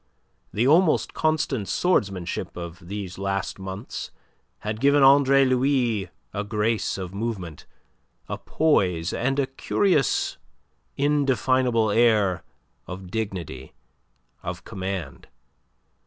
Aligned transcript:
The 0.51 0.65
almost 0.65 1.13
constant 1.13 1.67
swordmanship 1.67 2.57
of 2.57 2.87
these 2.87 3.19
last 3.19 3.59
months 3.59 4.09
had 4.61 4.79
given 4.81 5.03
Andre 5.03 5.45
Louis 5.45 6.09
a 6.33 6.43
grace 6.43 6.97
of 6.97 7.13
movement, 7.13 7.67
a 8.27 8.39
poise, 8.39 9.13
and 9.13 9.37
a 9.37 9.45
curious, 9.45 10.37
indefinable 10.97 11.91
air 11.91 12.43
of 12.87 13.11
dignity, 13.11 13.75
of 14.41 14.63
command. 14.63 15.27